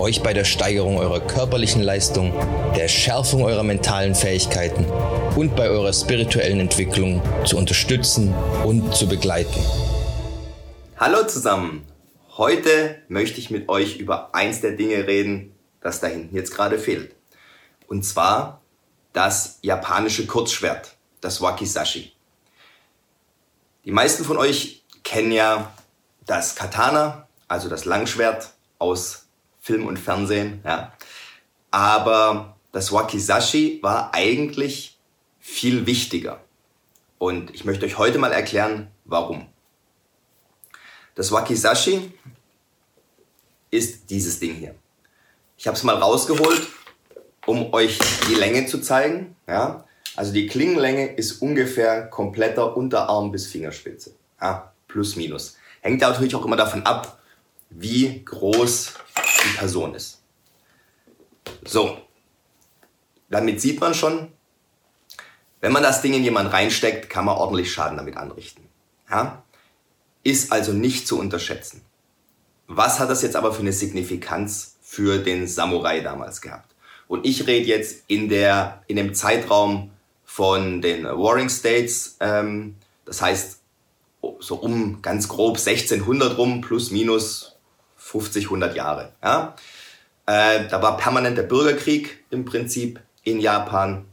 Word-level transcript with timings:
euch 0.00 0.22
bei 0.22 0.32
der 0.32 0.44
Steigerung 0.44 0.98
eurer 0.98 1.20
körperlichen 1.20 1.82
Leistung, 1.82 2.32
der 2.76 2.88
Schärfung 2.88 3.44
eurer 3.44 3.62
mentalen 3.62 4.14
Fähigkeiten 4.14 4.84
und 5.36 5.56
bei 5.56 5.68
eurer 5.68 5.92
spirituellen 5.92 6.60
Entwicklung 6.60 7.22
zu 7.44 7.56
unterstützen 7.56 8.34
und 8.64 8.94
zu 8.94 9.08
begleiten. 9.08 9.64
Hallo 10.96 11.26
zusammen! 11.26 11.86
Heute 12.36 13.02
möchte 13.08 13.40
ich 13.40 13.50
mit 13.50 13.68
euch 13.68 13.96
über 13.96 14.34
eins 14.34 14.60
der 14.60 14.72
Dinge 14.72 15.06
reden, 15.06 15.54
das 15.80 16.00
da 16.00 16.06
hinten 16.08 16.36
jetzt 16.36 16.54
gerade 16.54 16.78
fehlt. 16.78 17.14
Und 17.86 18.04
zwar 18.04 18.60
das 19.12 19.58
japanische 19.62 20.26
Kurzschwert, 20.26 20.96
das 21.20 21.40
Wakizashi. 21.40 22.12
Die 23.84 23.92
meisten 23.92 24.24
von 24.24 24.36
euch 24.36 24.84
kennen 25.04 25.32
ja 25.32 25.72
das 26.26 26.54
Katana, 26.56 27.28
also 27.48 27.68
das 27.68 27.84
Langschwert 27.84 28.50
aus 28.78 29.25
Film 29.66 29.86
und 29.86 29.98
Fernsehen. 29.98 30.60
Ja. 30.64 30.92
Aber 31.72 32.56
das 32.70 32.92
Wakizashi 32.92 33.80
war 33.82 34.14
eigentlich 34.14 34.96
viel 35.40 35.86
wichtiger. 35.86 36.40
Und 37.18 37.52
ich 37.52 37.64
möchte 37.64 37.84
euch 37.84 37.98
heute 37.98 38.18
mal 38.18 38.30
erklären, 38.30 38.92
warum. 39.04 39.48
Das 41.16 41.32
Wakizashi 41.32 42.12
ist 43.72 44.08
dieses 44.10 44.38
Ding 44.38 44.54
hier. 44.54 44.76
Ich 45.58 45.66
habe 45.66 45.76
es 45.76 45.82
mal 45.82 45.96
rausgeholt, 45.96 46.62
um 47.44 47.72
euch 47.74 47.98
die 48.28 48.34
Länge 48.34 48.66
zu 48.66 48.80
zeigen. 48.80 49.34
Ja? 49.48 49.84
Also 50.14 50.32
die 50.32 50.46
Klingenlänge 50.46 51.08
ist 51.14 51.42
ungefähr 51.42 52.06
kompletter 52.06 52.76
Unterarm 52.76 53.32
bis 53.32 53.48
Fingerspitze. 53.48 54.14
Ja, 54.40 54.72
plus 54.86 55.16
minus. 55.16 55.56
Hängt 55.80 56.02
natürlich 56.02 56.36
auch 56.36 56.44
immer 56.44 56.56
davon 56.56 56.84
ab, 56.84 57.18
wie 57.70 58.24
groß 58.24 58.94
die 59.46 59.56
Person 59.56 59.94
ist. 59.94 60.20
So, 61.64 61.98
damit 63.28 63.60
sieht 63.60 63.80
man 63.80 63.94
schon, 63.94 64.28
wenn 65.60 65.72
man 65.72 65.82
das 65.82 66.02
Ding 66.02 66.14
in 66.14 66.24
jemanden 66.24 66.52
reinsteckt, 66.52 67.08
kann 67.08 67.24
man 67.24 67.36
ordentlich 67.36 67.72
Schaden 67.72 67.96
damit 67.96 68.16
anrichten. 68.16 68.64
Ja? 69.10 69.42
Ist 70.22 70.52
also 70.52 70.72
nicht 70.72 71.06
zu 71.06 71.18
unterschätzen. 71.18 71.82
Was 72.66 72.98
hat 72.98 73.10
das 73.10 73.22
jetzt 73.22 73.36
aber 73.36 73.52
für 73.52 73.62
eine 73.62 73.72
Signifikanz 73.72 74.76
für 74.82 75.18
den 75.18 75.46
Samurai 75.46 76.00
damals 76.00 76.40
gehabt? 76.40 76.74
Und 77.08 77.24
ich 77.24 77.46
rede 77.46 77.66
jetzt 77.66 78.04
in, 78.08 78.28
der, 78.28 78.82
in 78.88 78.96
dem 78.96 79.14
Zeitraum 79.14 79.90
von 80.24 80.82
den 80.82 81.04
Warring 81.04 81.48
States, 81.48 82.16
ähm, 82.20 82.76
das 83.04 83.22
heißt 83.22 83.60
so 84.40 84.56
um 84.56 85.00
ganz 85.02 85.28
grob 85.28 85.56
1600 85.56 86.36
rum, 86.36 86.60
plus 86.60 86.90
minus 86.90 87.55
50, 88.20 88.44
100 88.44 88.74
Jahre. 88.74 89.12
Ja? 89.22 89.54
Äh, 90.26 90.68
da 90.68 90.82
war 90.82 90.96
permanenter 90.96 91.42
Bürgerkrieg 91.42 92.24
im 92.30 92.44
Prinzip 92.44 93.00
in 93.22 93.40
Japan. 93.40 94.06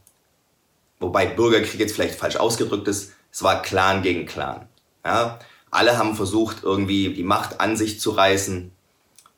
Wobei 1.00 1.26
Bürgerkrieg 1.26 1.80
jetzt 1.80 1.94
vielleicht 1.94 2.16
falsch 2.16 2.36
ausgedrückt 2.36 2.88
ist. 2.88 3.14
Es 3.32 3.44
war 3.44 3.61
Clan 3.61 4.02
gegen 4.02 4.26
Clan. 4.26 4.67
Ja? 5.05 5.39
Alle 5.72 5.98
haben 5.98 6.16
versucht, 6.16 6.64
irgendwie 6.64 7.14
die 7.14 7.23
Macht 7.23 7.61
an 7.61 7.77
sich 7.77 8.00
zu 8.00 8.11
reißen. 8.11 8.72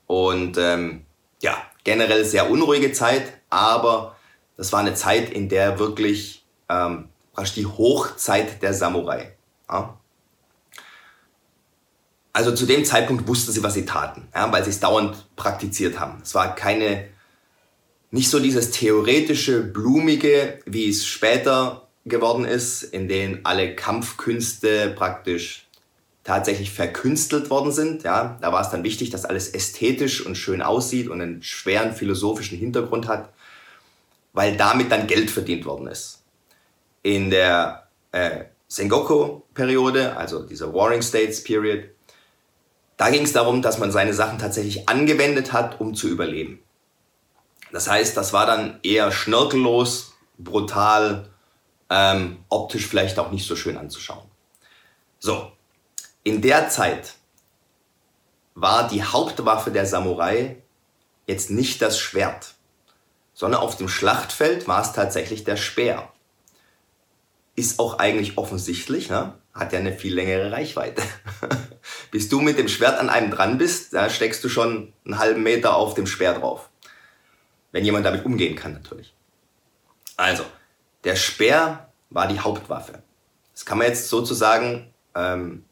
Und 0.07 0.57
ähm, 0.57 1.05
ja, 1.41 1.55
generell 1.83 2.25
sehr 2.25 2.49
unruhige 2.49 2.91
Zeit, 2.91 3.33
aber 3.49 4.15
das 4.57 4.73
war 4.73 4.79
eine 4.79 4.95
Zeit, 4.95 5.29
in 5.29 5.49
der 5.49 5.79
wirklich 5.79 6.43
ähm, 6.69 7.09
die 7.55 7.65
Hochzeit 7.65 8.61
der 8.61 8.73
Samurai. 8.73 9.33
Ja? 9.69 9.97
Also 12.35 12.51
zu 12.51 12.65
dem 12.65 12.83
Zeitpunkt 12.83 13.29
wussten 13.29 13.53
sie, 13.53 13.63
was 13.63 13.75
sie 13.75 13.85
taten, 13.85 14.27
ja, 14.35 14.51
weil 14.51 14.61
sie 14.61 14.69
es 14.69 14.81
dauernd 14.81 15.25
praktiziert 15.37 16.01
haben. 16.01 16.19
Es 16.21 16.35
war 16.35 16.53
keine, 16.53 17.07
nicht 18.11 18.29
so 18.29 18.41
dieses 18.41 18.71
theoretische, 18.71 19.63
blumige, 19.63 20.59
wie 20.65 20.89
es 20.89 21.05
später 21.05 21.87
geworden 22.03 22.43
ist, 22.43 22.83
in 22.83 23.07
denen 23.07 23.45
alle 23.45 23.73
Kampfkünste 23.73 24.93
praktisch 24.97 25.67
tatsächlich 26.25 26.71
verkünstelt 26.71 27.49
worden 27.49 27.71
sind. 27.71 28.03
Ja, 28.03 28.37
da 28.41 28.51
war 28.51 28.59
es 28.59 28.69
dann 28.69 28.83
wichtig, 28.83 29.11
dass 29.11 29.23
alles 29.23 29.47
ästhetisch 29.47 30.25
und 30.25 30.35
schön 30.35 30.61
aussieht 30.61 31.07
und 31.07 31.21
einen 31.21 31.41
schweren 31.41 31.93
philosophischen 31.93 32.57
Hintergrund 32.57 33.07
hat, 33.07 33.31
weil 34.33 34.57
damit 34.57 34.91
dann 34.91 35.07
Geld 35.07 35.31
verdient 35.31 35.63
worden 35.63 35.87
ist. 35.87 36.21
In 37.01 37.29
der 37.29 37.87
äh, 38.11 38.43
Sengoku-Periode, 38.67 40.17
also 40.17 40.43
dieser 40.45 40.73
Warring 40.73 41.01
States 41.01 41.41
Period, 41.41 41.94
da 42.97 43.09
ging 43.09 43.23
es 43.23 43.33
darum, 43.33 43.61
dass 43.61 43.77
man 43.77 43.91
seine 43.91 44.13
Sachen 44.13 44.39
tatsächlich 44.39 44.87
angewendet 44.87 45.53
hat, 45.53 45.79
um 45.81 45.95
zu 45.95 46.07
überleben. 46.07 46.59
Das 47.71 47.89
heißt, 47.89 48.15
das 48.15 48.31
war 48.31 48.45
dann 48.45 48.79
eher 48.83 49.11
schnörkellos, 49.11 50.13
brutal, 50.37 51.29
ähm, 51.89 52.43
optisch 52.49 52.87
vielleicht 52.87 53.19
auch 53.19 53.31
nicht 53.31 53.47
so 53.47 53.55
schön 53.55 53.77
anzuschauen. 53.77 54.25
So, 55.19 55.51
in 56.23 56.41
der 56.41 56.69
Zeit 56.69 57.15
war 58.53 58.87
die 58.87 59.03
Hauptwaffe 59.03 59.71
der 59.71 59.85
Samurai 59.85 60.61
jetzt 61.27 61.49
nicht 61.51 61.81
das 61.81 61.99
Schwert, 61.99 62.55
sondern 63.33 63.61
auf 63.61 63.75
dem 63.75 63.89
Schlachtfeld 63.89 64.67
war 64.67 64.81
es 64.81 64.93
tatsächlich 64.93 65.43
der 65.43 65.57
Speer. 65.57 66.09
Ist 67.55 67.79
auch 67.79 67.99
eigentlich 67.99 68.37
offensichtlich, 68.37 69.09
ne? 69.09 69.33
hat 69.53 69.73
ja 69.73 69.79
eine 69.79 69.93
viel 69.93 70.13
längere 70.13 70.51
Reichweite. 70.51 71.01
Bis 72.15 72.29
du 72.29 72.39
mit 72.39 72.57
dem 72.57 72.69
Schwert 72.69 72.97
an 72.97 73.09
einem 73.09 73.29
dran 73.29 73.57
bist, 73.57 73.93
da 73.93 74.09
steckst 74.09 74.41
du 74.41 74.47
schon 74.47 74.93
einen 75.03 75.17
halben 75.17 75.43
Meter 75.43 75.75
auf 75.75 75.95
dem 75.95 76.07
Speer 76.07 76.33
drauf. 76.33 76.69
Wenn 77.73 77.83
jemand 77.83 78.05
damit 78.05 78.23
umgehen 78.23 78.55
kann, 78.55 78.71
natürlich. 78.71 79.13
Also, 80.15 80.45
der 81.03 81.17
Speer 81.17 81.89
war 82.09 82.29
die 82.29 82.39
Hauptwaffe. 82.39 83.03
Das 83.51 83.65
kann 83.65 83.79
man 83.79 83.87
jetzt 83.87 84.07
sozusagen 84.07 84.93
ähm, 85.13 85.65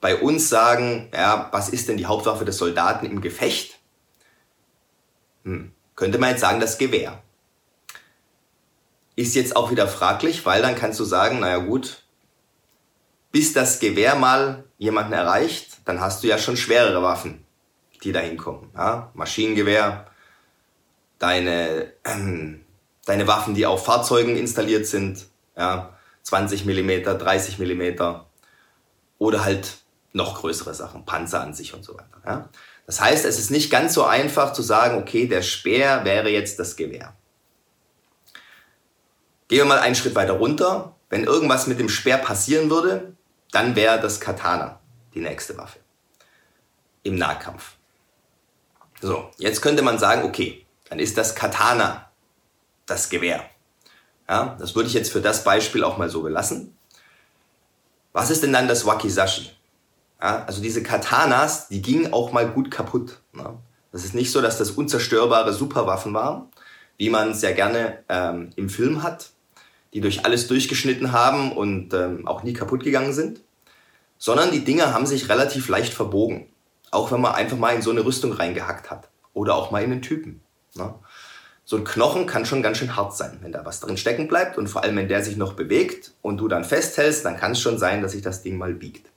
bei 0.00 0.16
uns 0.16 0.48
sagen, 0.48 1.12
ja, 1.14 1.48
was 1.52 1.68
ist 1.68 1.88
denn 1.88 1.96
die 1.96 2.06
Hauptwaffe 2.06 2.44
des 2.44 2.58
Soldaten 2.58 3.06
im 3.06 3.20
Gefecht? 3.20 3.78
Hm, 5.44 5.70
könnte 5.94 6.18
man 6.18 6.30
jetzt 6.30 6.40
sagen, 6.40 6.58
das 6.58 6.76
Gewehr. 6.76 7.22
Ist 9.14 9.36
jetzt 9.36 9.54
auch 9.54 9.70
wieder 9.70 9.86
fraglich, 9.86 10.44
weil 10.44 10.60
dann 10.60 10.74
kannst 10.74 10.98
du 10.98 11.04
sagen, 11.04 11.38
naja 11.38 11.58
gut, 11.58 12.02
bis 13.30 13.52
das 13.52 13.78
Gewehr 13.78 14.16
mal 14.16 14.64
jemanden 14.80 15.12
erreicht, 15.12 15.76
dann 15.84 16.00
hast 16.00 16.22
du 16.22 16.26
ja 16.26 16.38
schon 16.38 16.56
schwerere 16.56 17.02
Waffen, 17.02 17.44
die 18.02 18.12
da 18.12 18.20
hinkommen. 18.20 18.70
Ja? 18.74 19.10
Maschinengewehr, 19.12 20.06
deine, 21.18 21.92
äh, 22.02 22.56
deine 23.04 23.26
Waffen, 23.26 23.54
die 23.54 23.66
auf 23.66 23.84
Fahrzeugen 23.84 24.36
installiert 24.36 24.86
sind, 24.86 25.26
ja? 25.56 25.94
20 26.22 26.64
Millimeter, 26.64 27.14
30 27.14 27.58
Millimeter 27.58 28.26
oder 29.18 29.44
halt 29.44 29.78
noch 30.12 30.40
größere 30.40 30.74
Sachen, 30.74 31.04
Panzer 31.04 31.40
an 31.40 31.54
sich 31.54 31.74
und 31.74 31.84
so 31.84 31.94
weiter. 31.94 32.22
Ja? 32.26 32.48
Das 32.86 33.00
heißt, 33.00 33.24
es 33.24 33.38
ist 33.38 33.50
nicht 33.50 33.70
ganz 33.70 33.94
so 33.94 34.04
einfach 34.04 34.52
zu 34.52 34.62
sagen, 34.62 34.98
okay, 34.98 35.26
der 35.26 35.42
Speer 35.42 36.04
wäre 36.04 36.30
jetzt 36.30 36.58
das 36.58 36.76
Gewehr. 36.76 37.14
Gehen 39.48 39.58
wir 39.58 39.64
mal 39.66 39.78
einen 39.78 39.94
Schritt 39.94 40.14
weiter 40.14 40.34
runter. 40.34 40.96
Wenn 41.08 41.24
irgendwas 41.24 41.66
mit 41.66 41.78
dem 41.80 41.88
Speer 41.88 42.18
passieren 42.18 42.70
würde, 42.70 43.14
dann 43.52 43.76
wäre 43.76 44.00
das 44.00 44.20
Katana 44.20 44.80
die 45.14 45.20
nächste 45.20 45.56
Waffe 45.56 45.78
im 47.02 47.16
Nahkampf. 47.16 47.76
So, 49.00 49.30
jetzt 49.38 49.62
könnte 49.62 49.82
man 49.82 49.98
sagen, 49.98 50.24
okay, 50.24 50.66
dann 50.88 50.98
ist 50.98 51.16
das 51.16 51.34
Katana 51.34 52.10
das 52.86 53.08
Gewehr. 53.08 53.44
Ja, 54.28 54.56
das 54.58 54.74
würde 54.74 54.88
ich 54.88 54.94
jetzt 54.94 55.10
für 55.10 55.20
das 55.20 55.42
Beispiel 55.42 55.82
auch 55.82 55.96
mal 55.96 56.08
so 56.08 56.22
belassen. 56.22 56.76
Was 58.12 58.30
ist 58.30 58.42
denn 58.42 58.52
dann 58.52 58.68
das 58.68 58.86
Wakizashi? 58.86 59.50
Ja, 60.20 60.44
also 60.44 60.60
diese 60.60 60.82
Katanas, 60.82 61.68
die 61.68 61.80
gingen 61.80 62.12
auch 62.12 62.32
mal 62.32 62.48
gut 62.48 62.70
kaputt. 62.70 63.20
Ne? 63.32 63.56
Das 63.92 64.04
ist 64.04 64.14
nicht 64.14 64.30
so, 64.30 64.42
dass 64.42 64.58
das 64.58 64.72
unzerstörbare 64.72 65.52
Superwaffen 65.52 66.12
waren, 66.12 66.48
wie 66.98 67.10
man 67.10 67.30
es 67.30 67.42
ja 67.42 67.52
gerne 67.52 68.04
ähm, 68.08 68.50
im 68.56 68.68
Film 68.68 69.02
hat, 69.02 69.30
die 69.94 70.00
durch 70.00 70.24
alles 70.24 70.46
durchgeschnitten 70.46 71.12
haben 71.12 71.52
und 71.52 71.94
ähm, 71.94 72.26
auch 72.26 72.42
nie 72.42 72.52
kaputt 72.52 72.84
gegangen 72.84 73.12
sind, 73.12 73.40
sondern 74.18 74.52
die 74.52 74.64
Dinger 74.64 74.92
haben 74.92 75.06
sich 75.06 75.28
relativ 75.28 75.68
leicht 75.68 75.92
verbogen. 75.92 76.46
Auch 76.90 77.12
wenn 77.12 77.20
man 77.20 77.34
einfach 77.34 77.56
mal 77.56 77.74
in 77.74 77.82
so 77.82 77.90
eine 77.90 78.04
Rüstung 78.04 78.32
reingehackt 78.32 78.90
hat 78.90 79.08
oder 79.32 79.54
auch 79.54 79.70
mal 79.70 79.82
in 79.82 79.92
einen 79.92 80.02
Typen. 80.02 80.40
Ne? 80.74 80.94
so 81.70 81.76
ein 81.76 81.84
Knochen 81.84 82.26
kann 82.26 82.44
schon 82.44 82.64
ganz 82.64 82.78
schön 82.78 82.96
hart 82.96 83.16
sein, 83.16 83.38
wenn 83.42 83.52
da 83.52 83.64
was 83.64 83.78
drin 83.78 83.96
stecken 83.96 84.26
bleibt 84.26 84.58
und 84.58 84.66
vor 84.66 84.82
allem, 84.82 84.96
wenn 84.96 85.06
der 85.06 85.22
sich 85.22 85.36
noch 85.36 85.52
bewegt 85.52 86.10
und 86.20 86.38
du 86.38 86.48
dann 86.48 86.64
festhältst, 86.64 87.24
dann 87.24 87.36
kann 87.36 87.52
es 87.52 87.60
schon 87.60 87.78
sein, 87.78 88.02
dass 88.02 88.10
sich 88.10 88.22
das 88.22 88.42
Ding 88.42 88.58
mal 88.58 88.74
biegt. 88.74 89.08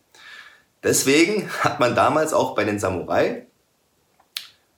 Deswegen 0.84 1.50
hat 1.62 1.80
man 1.80 1.96
damals 1.96 2.32
auch 2.32 2.54
bei 2.54 2.64
den 2.64 2.78
Samurai 2.78 3.48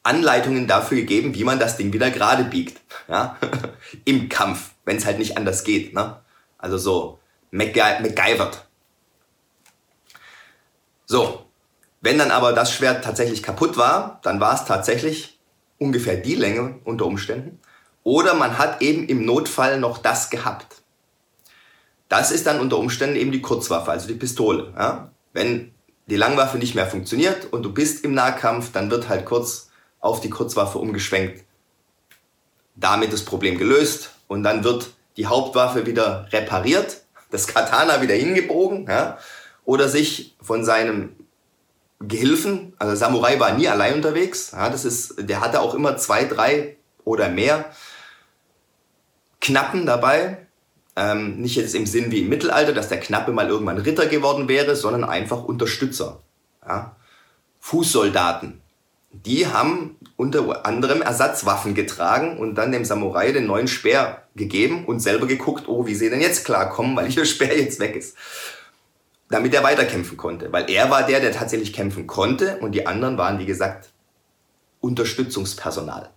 Anleitungen 0.04 0.68
dafür 0.68 1.00
gegeben, 1.00 1.36
wie 1.36 1.44
man 1.44 1.60
das 1.60 1.76
Ding 1.76 1.92
wieder 1.92 2.12
gerade 2.12 2.46
biegt. 2.46 2.80
Ja? 3.10 3.36
Im 4.06 4.30
Kampf, 4.30 4.72
wenn 4.86 4.98
es 4.98 5.06
halt 5.06 5.20
nicht 5.20 5.38
anders 5.38 5.64
geht. 5.64 5.94
Ne? 5.94 6.20
Also 6.58 6.78
so 6.78 7.20
MacGyvert. 7.52 8.66
So, 11.06 11.46
wenn 12.02 12.18
dann 12.18 12.32
aber 12.32 12.54
das 12.54 12.72
Schwert 12.72 13.04
tatsächlich 13.04 13.44
kaputt 13.44 13.78
war, 13.78 14.20
dann 14.24 14.40
war 14.40 14.56
es 14.56 14.66
tatsächlich 14.66 15.40
ungefähr 15.78 16.18
die 16.18 16.36
Länge 16.36 16.80
unter 16.84 17.06
Umständen. 17.06 17.60
Oder 18.04 18.34
man 18.34 18.58
hat 18.58 18.82
eben 18.82 19.08
im 19.08 19.26
Notfall 19.26 19.80
noch 19.80 19.98
das 19.98 20.30
gehabt. 20.30 20.82
Das 22.08 22.32
ist 22.32 22.46
dann 22.46 22.60
unter 22.60 22.78
Umständen 22.78 23.16
eben 23.16 23.32
die 23.32 23.42
Kurzwaffe, 23.42 23.92
also 23.92 24.08
die 24.08 24.14
Pistole. 24.14 24.74
Ja? 24.78 25.12
Wenn 25.34 25.74
die 26.08 26.16
Langwaffe 26.16 26.58
nicht 26.58 26.76
mehr 26.76 26.86
funktioniert 26.86 27.52
und 27.52 27.64
du 27.64 27.74
bist 27.74 28.04
im 28.06 28.14
Nahkampf, 28.14 28.72
dann 28.72 28.92
wird 28.92 29.10
halt 29.10 29.26
kurz 29.26 29.72
auf 30.00 30.22
die 30.22 30.30
Kurzwaffe 30.30 30.78
umgeschwenkt. 30.78 31.44
Damit 32.76 33.12
das 33.12 33.24
Problem 33.24 33.58
gelöst 33.58 34.15
und 34.28 34.44
dann 34.44 34.64
wird 34.64 34.92
die 35.18 35.28
Hauptwaffe 35.28 35.86
wieder 35.86 36.28
repariert, 36.32 37.02
das 37.32 37.48
Katana 37.48 38.02
wieder 38.02 38.16
hingebogen 38.16 38.86
ja? 38.88 39.18
oder 39.66 39.88
sich 39.88 40.36
von 40.42 40.64
seinem 40.64 41.16
Gehilfen, 42.00 42.74
also 42.78 42.96
Samurai 42.96 43.40
war 43.40 43.54
nie 43.54 43.68
allein 43.68 43.96
unterwegs, 43.96 44.52
ja, 44.52 44.70
das 44.70 44.84
ist, 44.86 45.16
der 45.18 45.40
hatte 45.40 45.62
auch 45.62 45.74
immer 45.74 45.98
zwei, 45.98 46.26
drei 46.26 46.76
oder 47.06 47.30
mehr 47.30 47.72
Knappen 49.46 49.86
dabei. 49.86 50.48
Ähm, 50.98 51.42
nicht 51.42 51.56
jetzt 51.56 51.76
im 51.76 51.86
Sinn 51.86 52.10
wie 52.12 52.22
im 52.22 52.30
Mittelalter, 52.30 52.74
dass 52.74 52.90
der 52.90 53.00
Knappe 53.00 53.32
mal 53.32 53.48
irgendwann 53.48 53.78
Ritter 53.78 54.08
geworden 54.08 54.48
wäre, 54.48 54.76
sondern 54.76 55.04
einfach 55.04 55.44
Unterstützer. 55.44 56.22
Ja? 56.66 56.96
Fußsoldaten. 57.60 58.62
Die 59.24 59.48
haben 59.48 59.98
unter 60.18 60.66
anderem 60.66 61.02
Ersatzwaffen 61.02 61.74
getragen 61.74 62.38
und 62.38 62.56
dann 62.56 62.72
dem 62.72 62.86
Samurai 62.86 63.32
den 63.32 63.48
neuen 63.48 63.68
Speer 63.68 64.24
gegeben 64.36 64.86
und 64.86 65.00
selber 65.00 65.28
geguckt, 65.28 65.68
oh, 65.68 65.86
wie 65.86 65.96
sie 65.96 66.10
denn 66.10 66.22
jetzt 66.22 66.46
klarkommen, 66.46 66.96
weil 66.96 67.12
ihr 67.12 67.26
Speer 67.26 67.58
jetzt 67.58 67.80
weg 67.80 67.96
ist 67.96 68.16
damit 69.30 69.54
er 69.54 69.64
weiterkämpfen 69.64 70.18
konnte. 70.18 70.52
Weil 70.52 70.70
er 70.70 70.90
war 70.90 71.06
der, 71.06 71.20
der 71.20 71.32
tatsächlich 71.32 71.74
kämpfen 71.74 72.08
konnte 72.08 72.58
und 72.60 72.74
die 72.74 72.88
anderen 72.88 73.18
waren, 73.18 73.40
wie 73.40 73.46
gesagt, 73.46 73.90
Unterstützungspersonal. 74.82 76.10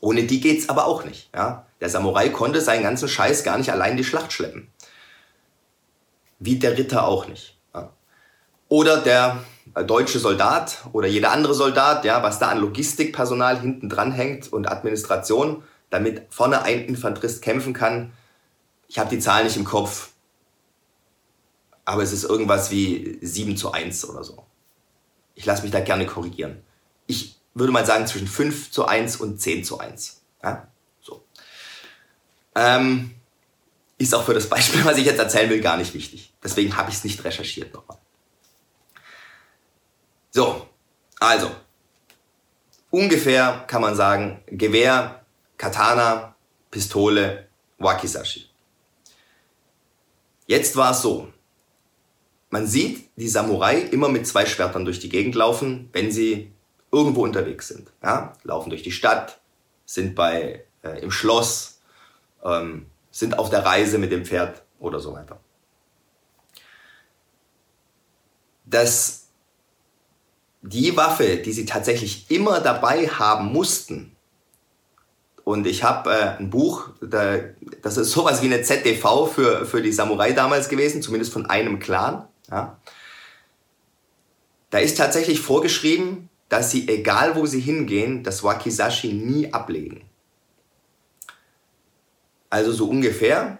Ohne 0.00 0.24
die 0.24 0.40
geht's 0.40 0.68
aber 0.68 0.86
auch 0.86 1.04
nicht. 1.04 1.30
Ja? 1.34 1.66
Der 1.80 1.88
Samurai 1.88 2.28
konnte 2.28 2.60
seinen 2.60 2.82
ganzen 2.82 3.08
Scheiß 3.08 3.44
gar 3.44 3.58
nicht 3.58 3.70
allein 3.70 3.96
die 3.96 4.04
Schlacht 4.04 4.32
schleppen. 4.32 4.68
Wie 6.38 6.56
der 6.56 6.76
Ritter 6.76 7.06
auch 7.06 7.26
nicht. 7.28 7.56
Ja? 7.74 7.92
Oder 8.68 8.98
der 8.98 9.42
deutsche 9.74 10.18
Soldat 10.18 10.84
oder 10.92 11.08
jeder 11.08 11.32
andere 11.32 11.54
Soldat, 11.54 12.04
ja, 12.04 12.22
was 12.22 12.38
da 12.38 12.48
an 12.48 12.58
Logistikpersonal 12.58 13.60
hinten 13.60 13.88
dran 13.88 14.12
hängt 14.12 14.52
und 14.52 14.70
Administration, 14.70 15.62
damit 15.90 16.26
vorne 16.30 16.62
ein 16.62 16.84
Infanterist 16.84 17.42
kämpfen 17.42 17.72
kann. 17.72 18.12
Ich 18.88 18.98
habe 18.98 19.10
die 19.10 19.18
Zahl 19.18 19.44
nicht 19.44 19.56
im 19.56 19.64
Kopf, 19.64 20.10
aber 21.84 22.02
es 22.02 22.12
ist 22.12 22.24
irgendwas 22.24 22.70
wie 22.70 23.18
7 23.22 23.56
zu 23.56 23.72
1 23.72 24.08
oder 24.08 24.24
so. 24.24 24.44
Ich 25.34 25.46
lasse 25.46 25.62
mich 25.62 25.70
da 25.70 25.80
gerne 25.80 26.06
korrigieren. 26.06 26.62
Ich 27.06 27.40
würde 27.54 27.72
mal 27.72 27.86
sagen 27.86 28.06
zwischen 28.06 28.28
5 28.28 28.70
zu 28.70 28.86
1 28.86 29.16
und 29.16 29.40
10 29.40 29.64
zu 29.64 29.78
1. 29.78 30.20
Ja? 30.42 30.68
So. 31.00 31.24
Ähm, 32.54 33.14
ist 33.98 34.14
auch 34.14 34.24
für 34.24 34.34
das 34.34 34.48
Beispiel, 34.48 34.84
was 34.84 34.98
ich 34.98 35.06
jetzt 35.06 35.18
erzählen 35.18 35.50
will, 35.50 35.60
gar 35.60 35.76
nicht 35.76 35.94
wichtig. 35.94 36.32
Deswegen 36.42 36.76
habe 36.76 36.90
ich 36.90 36.96
es 36.96 37.04
nicht 37.04 37.24
recherchiert 37.24 37.72
nochmal. 37.74 37.98
So, 40.38 40.68
also, 41.18 41.50
ungefähr 42.90 43.64
kann 43.66 43.82
man 43.82 43.96
sagen, 43.96 44.40
Gewehr, 44.46 45.24
Katana, 45.56 46.36
Pistole, 46.70 47.48
Wakizashi. 47.78 48.48
Jetzt 50.46 50.76
war 50.76 50.92
es 50.92 51.02
so, 51.02 51.32
man 52.50 52.68
sieht 52.68 53.10
die 53.16 53.28
Samurai 53.28 53.80
immer 53.80 54.08
mit 54.08 54.28
zwei 54.28 54.46
Schwertern 54.46 54.84
durch 54.84 55.00
die 55.00 55.08
Gegend 55.08 55.34
laufen, 55.34 55.88
wenn 55.92 56.12
sie 56.12 56.52
irgendwo 56.92 57.24
unterwegs 57.24 57.66
sind. 57.66 57.90
Ja? 58.00 58.34
Laufen 58.44 58.70
durch 58.70 58.84
die 58.84 58.92
Stadt, 58.92 59.40
sind 59.86 60.14
bei, 60.14 60.64
äh, 60.84 61.00
im 61.00 61.10
Schloss, 61.10 61.80
ähm, 62.44 62.86
sind 63.10 63.36
auf 63.40 63.50
der 63.50 63.66
Reise 63.66 63.98
mit 63.98 64.12
dem 64.12 64.24
Pferd 64.24 64.62
oder 64.78 65.00
so 65.00 65.14
weiter. 65.14 65.40
Das, 68.66 69.17
die 70.62 70.96
Waffe, 70.96 71.36
die 71.36 71.52
sie 71.52 71.66
tatsächlich 71.66 72.30
immer 72.30 72.60
dabei 72.60 73.08
haben 73.08 73.52
mussten, 73.52 74.16
und 75.48 75.66
ich 75.66 75.82
habe 75.82 76.10
äh, 76.10 76.36
ein 76.38 76.50
Buch, 76.50 76.90
da, 77.00 77.38
das 77.80 77.96
ist 77.96 78.10
sowas 78.10 78.42
wie 78.42 78.52
eine 78.52 78.60
ZDV 78.60 79.26
für, 79.34 79.64
für 79.64 79.80
die 79.80 79.92
Samurai 79.92 80.32
damals 80.32 80.68
gewesen, 80.68 81.00
zumindest 81.00 81.32
von 81.32 81.46
einem 81.46 81.78
Clan. 81.78 82.28
Ja? 82.50 82.78
Da 84.68 84.76
ist 84.76 84.98
tatsächlich 84.98 85.40
vorgeschrieben, 85.40 86.28
dass 86.50 86.70
sie, 86.70 86.86
egal 86.86 87.34
wo 87.34 87.46
sie 87.46 87.60
hingehen, 87.60 88.22
das 88.24 88.44
Wakizashi 88.44 89.14
nie 89.14 89.50
ablegen. 89.50 90.02
Also 92.50 92.70
so 92.70 92.86
ungefähr 92.86 93.58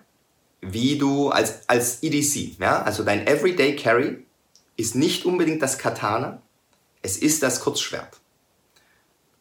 wie 0.61 0.99
du 0.99 1.31
als, 1.31 1.67
als 1.71 2.03
EDC, 2.03 2.61
ja? 2.61 2.83
also 2.83 3.03
dein 3.03 3.27
Everyday 3.27 3.75
Carry 3.77 4.27
ist 4.77 4.95
nicht 4.95 5.25
unbedingt 5.25 5.63
das 5.63 5.79
Katana, 5.79 6.43
es 7.03 7.17
ist 7.17 7.43
das 7.43 7.61
Kurzschwert. 7.61 8.19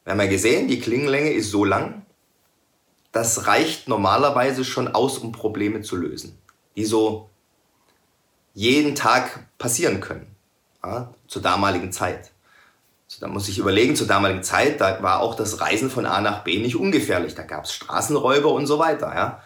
Wir 0.04 0.12
haben 0.12 0.20
ja 0.22 0.28
gesehen, 0.28 0.68
die 0.68 0.80
Klingenlänge 0.80 1.32
ist 1.32 1.52
so 1.52 1.66
lang, 1.66 2.06
das 3.12 3.48
reicht 3.48 3.88
normalerweise 3.88 4.64
schon 4.64 4.88
aus, 4.88 5.18
um 5.18 5.32
Probleme 5.32 5.82
zu 5.82 5.96
lösen, 5.96 6.38
die 6.76 6.86
so 6.86 7.30
jeden 8.54 8.96
Tag 8.96 9.48
passieren 9.58 10.00
können. 10.02 10.36
Ja, 10.84 11.14
zur 11.28 11.42
damaligen 11.42 11.92
Zeit. 11.92 12.32
So, 13.08 13.20
da 13.22 13.28
muss 13.28 13.48
ich 13.48 13.58
überlegen, 13.58 13.96
zur 13.96 14.08
damaligen 14.08 14.44
Zeit, 14.44 14.82
da 14.82 15.02
war 15.02 15.22
auch 15.22 15.36
das 15.36 15.60
Reisen 15.62 15.90
von 15.90 16.06
A 16.06 16.22
nach 16.22 16.44
B 16.44 16.60
nicht 16.60 16.76
ungefährlich. 16.76 17.36
Da 17.36 17.44
gab 17.44 17.66
es 17.66 17.74
Straßenräuber 17.74 18.52
und 18.52 18.68
so 18.68 18.80
weiter. 18.80 19.14
Ja. 19.16 19.42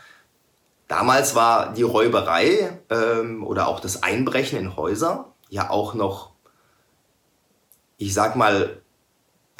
Damals 0.88 1.36
war 1.36 1.74
die 1.74 1.84
Räuberei 1.84 2.78
ähm, 2.90 3.46
oder 3.46 3.68
auch 3.68 3.80
das 3.80 4.04
Einbrechen 4.04 4.60
in 4.60 4.76
Häuser 4.76 5.32
ja 5.50 5.70
auch 5.70 5.94
noch, 5.94 6.31
ich 8.02 8.14
sag 8.16 8.36
mal, 8.36 8.82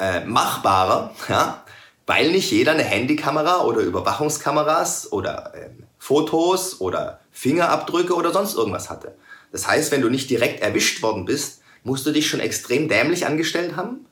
äh, 0.00 0.24
machbarer, 0.24 1.14
ja, 1.28 1.64
weil 2.06 2.32
nicht 2.32 2.50
jeder 2.50 2.72
eine 2.72 2.82
Handykamera 2.82 3.62
oder 3.62 3.82
Überwachungskameras 3.82 5.12
oder 5.12 5.54
äh, 5.54 5.70
Fotos 5.98 6.80
oder 6.80 7.20
Fingerabdrücke 7.30 8.14
oder 8.14 8.32
sonst 8.32 8.56
irgendwas 8.56 8.90
hatte. 8.90 9.14
Das 9.52 9.68
heißt, 9.68 9.92
wenn 9.92 10.02
du 10.02 10.08
nicht 10.08 10.28
direkt 10.28 10.60
erwischt 10.60 11.02
worden 11.02 11.24
bist, 11.24 11.62
musst 11.84 12.04
du 12.04 12.10
dich 12.10 12.28
schon 12.28 12.40
extrem 12.40 12.88
dämlich 12.88 13.26
angestellt 13.26 13.76
haben, 13.76 14.06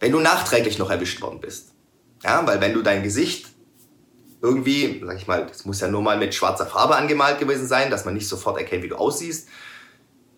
wenn 0.00 0.10
du 0.10 0.18
nachträglich 0.18 0.78
noch 0.78 0.90
erwischt 0.90 1.20
worden 1.20 1.40
bist. 1.40 1.68
Ja, 2.24 2.44
weil 2.46 2.60
wenn 2.60 2.74
du 2.74 2.82
dein 2.82 3.04
Gesicht 3.04 3.46
irgendwie, 4.40 5.00
sag 5.04 5.16
ich 5.16 5.28
mal, 5.28 5.46
das 5.46 5.64
muss 5.64 5.80
ja 5.80 5.86
nur 5.86 6.02
mal 6.02 6.18
mit 6.18 6.34
schwarzer 6.34 6.66
Farbe 6.66 6.96
angemalt 6.96 7.38
gewesen 7.38 7.68
sein, 7.68 7.90
dass 7.90 8.04
man 8.04 8.14
nicht 8.14 8.28
sofort 8.28 8.58
erkennt, 8.58 8.82
wie 8.82 8.88
du 8.88 8.96
aussiehst. 8.96 9.48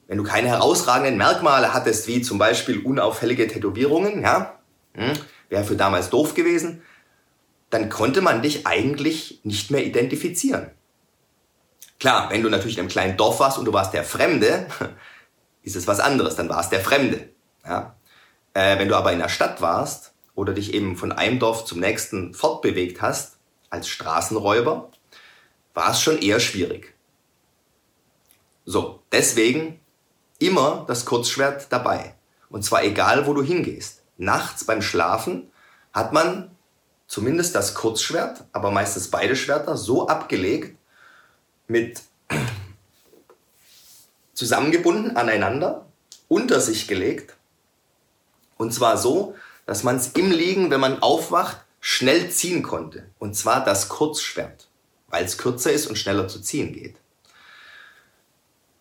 Wenn 0.07 0.19
du 0.19 0.25
keine 0.25 0.49
herausragenden 0.49 1.17
Merkmale 1.17 1.73
hattest, 1.73 2.07
wie 2.07 2.21
zum 2.21 2.39
Beispiel 2.39 2.81
unauffällige 2.81 3.49
Tätowierungen, 3.49 4.23
ja, 4.23 4.59
hm, 4.95 5.13
wäre 5.49 5.65
für 5.65 5.77
damals 5.77 6.11
doof 6.11 6.35
gewesen, 6.35 6.83
dann 7.71 7.89
konnte 7.89 8.21
man 8.21 8.43
dich 8.43 8.67
eigentlich 8.67 9.41
nicht 9.45 9.71
mehr 9.71 9.85
identifizieren. 9.85 10.71
Klar, 11.99 12.31
wenn 12.31 12.43
du 12.43 12.51
natürlich 12.51 12.77
in 12.77 12.83
einem 12.83 12.91
kleinen 12.91 13.17
Dorf 13.17 13.41
warst 13.41 13.59
und 13.59 13.65
du 13.65 13.73
warst 13.73 13.95
der 13.95 14.05
Fremde, 14.05 14.67
ist 15.63 15.77
es 15.77 15.87
was 15.87 16.01
anderes, 16.01 16.37
dann 16.37 16.49
war 16.49 16.61
es 16.61 16.69
der 16.69 16.81
Fremde. 16.81 17.31
Ja? 17.65 17.97
Äh, 18.53 18.79
wenn 18.79 18.89
du 18.89 18.97
aber 18.97 19.13
in 19.13 19.19
der 19.19 19.29
Stadt 19.29 19.61
warst 19.61 20.15
oder 20.35 20.53
dich 20.53 20.75
eben 20.75 20.97
von 20.97 21.13
einem 21.13 21.39
Dorf 21.39 21.65
zum 21.65 21.81
nächsten 21.81 22.35
fortbewegt 22.35 23.01
hast, 23.01 23.39
als 23.71 23.89
Straßenräuber, 23.89 24.91
war 25.73 25.91
es 25.91 26.01
schon 26.01 26.19
eher 26.19 26.41
schwierig. 26.41 26.95
So, 28.65 29.03
deswegen 29.11 29.81
immer 30.47 30.85
das 30.87 31.05
Kurzschwert 31.05 31.67
dabei. 31.71 32.15
Und 32.51 32.65
zwar 32.65 32.85
egal, 32.85 33.27
wo 33.27 33.35
du 33.35 33.43
hingehst. 33.43 34.03
Nachts 34.17 34.65
beim 34.65 34.83
Schlafen 34.83 35.51
hat 35.93 36.13
man 36.13 36.51
zumindest 37.07 37.55
das 37.55 37.75
Kurzschwert, 37.75 38.45
aber 38.53 38.71
meistens 38.71 39.11
beide 39.11 39.37
Schwerter 39.37 39.77
so 39.77 40.09
abgelegt, 40.09 40.77
mit 41.67 42.03
zusammengebunden 44.35 45.17
aneinander, 45.17 45.87
unter 46.29 46.61
sich 46.61 46.89
gelegt. 46.89 47.35
Und 48.57 48.73
zwar 48.73 48.97
so, 48.97 49.35
dass 49.67 49.83
man 49.83 49.97
es 49.97 50.09
im 50.09 50.31
Liegen, 50.31 50.71
wenn 50.71 50.81
man 50.81 51.03
aufwacht, 51.03 51.59
schnell 51.81 52.31
ziehen 52.31 52.63
konnte. 52.63 53.09
Und 53.19 53.37
zwar 53.37 53.65
das 53.65 53.89
Kurzschwert, 53.89 54.69
weil 55.09 55.25
es 55.25 55.39
kürzer 55.39 55.73
ist 55.73 55.87
und 55.87 55.97
schneller 55.97 56.29
zu 56.29 56.41
ziehen 56.41 56.73
geht. 56.73 56.97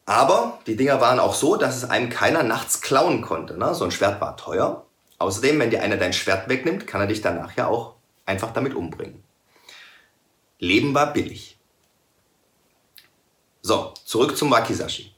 Aber 0.05 0.59
die 0.67 0.75
Dinger 0.75 0.99
waren 0.99 1.19
auch 1.19 1.33
so, 1.33 1.55
dass 1.55 1.77
es 1.77 1.89
einem 1.89 2.09
keiner 2.09 2.43
nachts 2.43 2.81
klauen 2.81 3.21
konnte. 3.21 3.57
Ne? 3.57 3.73
So 3.73 3.85
ein 3.85 3.91
Schwert 3.91 4.19
war 4.19 4.35
teuer. 4.35 4.85
Außerdem, 5.17 5.59
wenn 5.59 5.69
dir 5.69 5.81
einer 5.81 5.97
dein 5.97 6.13
Schwert 6.13 6.49
wegnimmt, 6.49 6.87
kann 6.87 7.01
er 7.01 7.07
dich 7.07 7.21
danach 7.21 7.55
ja 7.55 7.67
auch 7.67 7.95
einfach 8.25 8.51
damit 8.51 8.73
umbringen. 8.73 9.23
Leben 10.59 10.93
war 10.93 11.13
billig. 11.13 11.57
So, 13.61 13.93
zurück 14.03 14.35
zum 14.37 14.51
Wakizashi. 14.51 15.13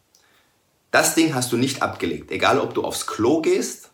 Das 0.91 1.15
Ding 1.15 1.33
hast 1.33 1.51
du 1.51 1.57
nicht 1.57 1.81
abgelegt. 1.81 2.31
Egal, 2.31 2.59
ob 2.59 2.73
du 2.75 2.83
aufs 2.83 3.07
Klo 3.07 3.41
gehst, 3.41 3.89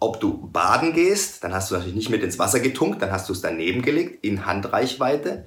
ob 0.00 0.20
du 0.20 0.48
baden 0.48 0.92
gehst, 0.92 1.42
dann 1.42 1.54
hast 1.54 1.70
du 1.70 1.74
natürlich 1.74 1.96
nicht 1.96 2.10
mit 2.10 2.22
ins 2.22 2.38
Wasser 2.38 2.60
getunkt, 2.60 3.00
dann 3.00 3.10
hast 3.10 3.28
du 3.28 3.32
es 3.32 3.40
daneben 3.40 3.80
gelegt, 3.80 4.22
in 4.24 4.44
Handreichweite. 4.44 5.46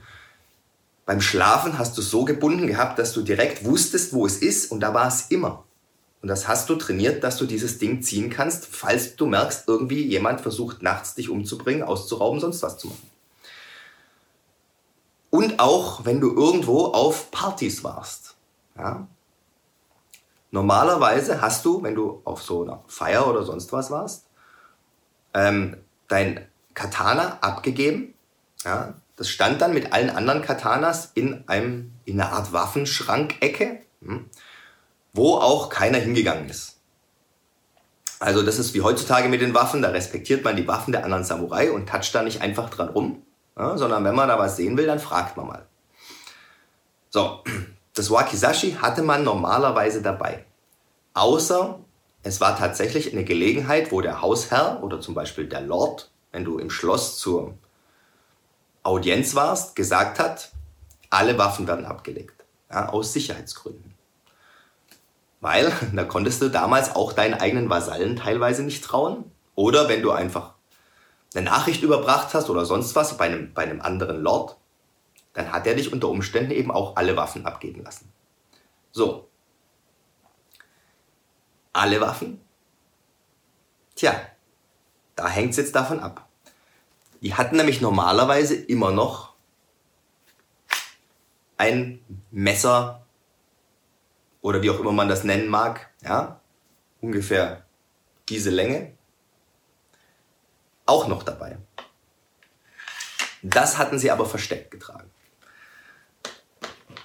Beim 1.08 1.22
Schlafen 1.22 1.80
hast 1.80 1.98
du 1.98 2.02
so 2.02 2.26
gebunden 2.26 2.68
gehabt, 2.68 3.00
dass 3.00 3.14
du 3.14 3.22
direkt 3.22 3.64
wusstest, 3.64 4.12
wo 4.12 4.26
es 4.26 4.40
ist 4.40 4.70
und 4.70 4.82
da 4.82 4.94
war 4.94 5.08
es 5.08 5.32
immer. 5.32 5.64
Und 6.22 6.28
das 6.28 6.50
hast 6.50 6.68
du 6.68 6.76
trainiert, 6.76 7.24
dass 7.24 7.38
du 7.38 7.46
dieses 7.46 7.78
Ding 7.78 8.02
ziehen 8.02 8.30
kannst, 8.30 8.66
falls 8.66 9.16
du 9.16 9.26
merkst, 9.26 9.70
irgendwie 9.70 10.04
jemand 10.04 10.42
versucht 10.42 10.84
nachts 10.84 11.16
dich 11.16 11.30
umzubringen, 11.30 11.84
auszurauben, 11.84 12.42
sonst 12.42 12.62
was 12.62 12.78
zu 12.78 12.88
machen. 12.88 13.10
Und 15.30 15.62
auch 15.62 16.04
wenn 16.04 16.20
du 16.20 16.36
irgendwo 16.36 16.88
auf 16.88 17.32
Partys 17.32 17.86
warst. 17.86 18.36
Ja? 18.78 19.08
Normalerweise 20.52 21.40
hast 21.40 21.64
du, 21.64 21.84
wenn 21.84 21.96
du 21.96 22.20
auf 22.26 22.44
so 22.44 22.64
einer 22.64 22.84
Feier 22.88 23.28
oder 23.28 23.46
sonst 23.46 23.72
was 23.72 23.92
warst, 23.92 24.26
ähm, 25.34 25.78
dein 26.10 26.46
Katana 26.74 27.38
abgegeben. 27.40 28.14
Ja? 28.66 28.96
Das 29.18 29.30
stand 29.30 29.62
dann 29.62 29.74
mit 29.74 29.94
allen 29.94 30.12
anderen 30.12 30.42
Katanas 30.42 31.12
in, 31.16 31.44
einem, 31.48 31.92
in 32.06 32.22
einer 32.22 32.32
Art 32.32 32.54
Waffenschrankecke, 32.54 33.82
hm, 34.02 34.30
wo 35.14 35.36
auch 35.36 35.70
keiner 35.70 35.98
hingegangen 35.98 36.50
ist. 36.50 36.78
Also 38.20 38.44
das 38.44 38.58
ist 38.60 38.74
wie 38.74 38.82
heutzutage 38.82 39.28
mit 39.28 39.42
den 39.42 39.54
Waffen, 39.54 39.82
da 39.82 39.90
respektiert 39.90 40.44
man 40.44 40.56
die 40.56 40.68
Waffen 40.68 40.92
der 40.92 41.04
anderen 41.04 41.24
Samurai 41.24 41.72
und 41.72 41.90
toucht 41.90 42.16
da 42.16 42.24
nicht 42.24 42.42
einfach 42.42 42.70
dran 42.70 42.90
rum, 42.90 43.24
sondern 43.56 44.04
wenn 44.04 44.16
man 44.16 44.28
da 44.28 44.40
was 44.40 44.56
sehen 44.56 44.78
will, 44.78 44.88
dann 44.88 45.00
fragt 45.00 45.38
man 45.38 45.48
mal. 45.48 45.66
So, 47.10 47.44
das 47.94 48.10
Wakizashi 48.12 48.74
hatte 48.74 49.02
man 49.02 49.24
normalerweise 49.24 50.02
dabei. 50.02 50.46
Außer 51.14 51.80
es 52.24 52.42
war 52.42 52.58
tatsächlich 52.58 53.14
eine 53.14 53.24
Gelegenheit, 53.24 53.92
wo 53.92 54.02
der 54.02 54.22
Hausherr 54.22 54.84
oder 54.84 55.00
zum 55.00 55.16
Beispiel 55.16 55.48
der 55.48 55.62
Lord, 55.62 56.12
wenn 56.32 56.44
du 56.44 56.60
im 56.60 56.70
Schloss 56.70 57.18
zur 57.18 57.56
Audienz 58.88 59.36
warst, 59.36 59.76
gesagt 59.76 60.18
hat, 60.18 60.54
alle 61.10 61.38
Waffen 61.38 61.68
werden 61.68 61.86
abgelegt. 61.86 62.46
Ja, 62.72 62.88
aus 62.88 63.12
Sicherheitsgründen. 63.12 63.94
Weil 65.42 65.72
da 65.94 66.06
konntest 66.06 66.42
du 66.42 66.50
damals 66.50 66.96
auch 66.96 67.12
deinen 67.12 67.34
eigenen 67.34 67.70
Vasallen 67.70 68.16
teilweise 68.16 68.64
nicht 68.64 68.84
trauen. 68.84 69.30
Oder 69.56 69.90
wenn 69.90 70.02
du 70.02 70.12
einfach 70.12 70.54
eine 71.36 71.44
Nachricht 71.44 71.84
überbracht 71.84 72.34
hast 72.34 72.50
oder 72.50 72.66
sonst 72.66 72.96
was 72.96 73.18
bei 73.18 73.26
einem, 73.26 73.54
bei 73.54 73.64
einem 73.64 73.82
anderen 73.82 74.22
Lord, 74.22 74.56
dann 75.34 75.52
hat 75.52 75.68
er 75.68 75.76
dich 75.76 75.92
unter 75.92 76.08
Umständen 76.08 76.52
eben 76.52 76.72
auch 76.72 76.96
alle 76.96 77.18
Waffen 77.18 77.46
abgeben 77.46 77.84
lassen. 77.84 78.12
So. 78.92 79.28
Alle 81.74 82.00
Waffen? 82.00 82.40
Tja, 83.96 84.14
da 85.16 85.28
hängt 85.28 85.52
es 85.52 85.58
jetzt 85.58 85.76
davon 85.76 86.00
ab. 86.00 86.27
Die 87.22 87.34
hatten 87.34 87.58
nämlich 87.58 87.82
normalerweise 87.82 88.56
immer 88.56 88.92
noch 88.92 89.34
ein 91.58 92.00
Messer 92.32 93.06
oder 94.42 94.62
wie 94.62 94.70
auch 94.70 94.80
immer 94.80 94.92
man 94.92 95.10
das 95.10 95.24
nennen 95.24 95.48
mag, 95.48 95.90
ja, 96.04 96.40
ungefähr 97.02 97.66
diese 98.30 98.50
Länge, 98.50 98.94
auch 100.86 101.08
noch 101.08 101.24
dabei. 101.24 101.58
Das 103.42 103.78
hatten 103.78 104.00
sie 104.00 104.12
aber 104.12 104.26
versteckt 104.26 104.72
getragen. 104.72 105.10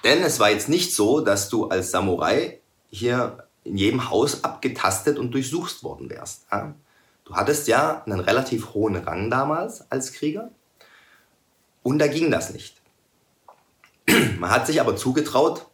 Denn 0.04 0.22
es 0.22 0.40
war 0.40 0.50
jetzt 0.50 0.68
nicht 0.68 0.94
so, 0.94 1.20
dass 1.20 1.48
du 1.48 1.68
als 1.68 1.90
Samurai 1.90 2.60
hier 2.90 3.46
in 3.64 3.76
jedem 3.76 4.10
Haus 4.10 4.44
abgetastet 4.44 5.18
und 5.18 5.32
durchsucht 5.32 5.82
worden 5.84 6.10
wärst. 6.10 6.46
Ja? 6.50 6.74
Du 7.24 7.34
hattest 7.34 7.68
ja 7.68 8.02
einen 8.04 8.20
relativ 8.20 8.74
hohen 8.74 8.96
Rang 8.96 9.30
damals 9.30 9.90
als 9.90 10.12
Krieger 10.12 10.50
und 11.82 11.98
da 11.98 12.06
ging 12.06 12.30
das 12.30 12.52
nicht. 12.52 12.80
Man 14.38 14.50
hat 14.50 14.66
sich 14.66 14.80
aber 14.80 14.96
zugetraut, 14.96 15.66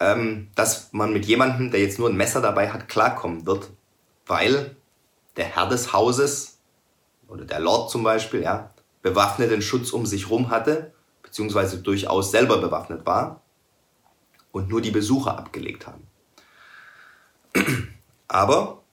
ähm, 0.00 0.50
dass 0.54 0.92
man 0.92 1.12
mit 1.12 1.24
jemandem, 1.26 1.70
der 1.70 1.80
jetzt 1.80 1.98
nur 1.98 2.08
ein 2.08 2.16
Messer 2.16 2.40
dabei 2.40 2.70
hat, 2.70 2.88
klarkommen 2.88 3.46
wird, 3.46 3.70
weil 4.26 4.76
der 5.36 5.46
Herr 5.46 5.68
des 5.68 5.92
Hauses 5.92 6.58
oder 7.28 7.44
der 7.44 7.60
Lord 7.60 7.90
zum 7.90 8.02
Beispiel, 8.02 8.42
ja, 8.42 8.70
bewaffneten 9.02 9.62
Schutz 9.62 9.92
um 9.92 10.06
sich 10.06 10.30
rum 10.30 10.50
hatte, 10.50 10.92
beziehungsweise 11.22 11.78
durchaus 11.78 12.30
selber 12.30 12.58
bewaffnet 12.58 13.06
war 13.06 13.42
und 14.52 14.68
nur 14.68 14.80
die 14.80 14.90
Besucher 14.90 15.36
abgelegt 15.36 15.86
haben. 15.86 16.06
Aber 18.28 18.83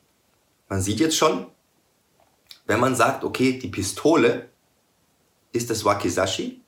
man 0.72 0.82
sieht 0.82 1.02
jetzt 1.02 1.18
schon, 1.18 1.48
wenn 2.66 2.80
man 2.80 2.96
sagt, 2.96 3.26
okay, 3.26 3.60
die 3.60 3.68
Pistole 3.68 4.50
ist 5.52 5.70
das 5.70 5.84
Wakizashi, 5.84 6.62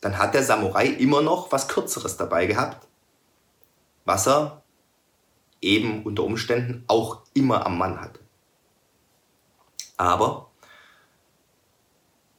dann 0.00 0.18
hat 0.18 0.34
der 0.34 0.44
Samurai 0.44 0.86
immer 0.86 1.20
noch 1.20 1.50
was 1.50 1.66
Kürzeres 1.66 2.16
dabei 2.16 2.46
gehabt, 2.46 2.86
was 4.04 4.28
er 4.28 4.62
eben 5.60 6.04
unter 6.04 6.22
Umständen 6.22 6.84
auch 6.86 7.22
immer 7.34 7.66
am 7.66 7.76
Mann 7.76 8.00
hatte. 8.00 8.20
Aber 9.96 10.52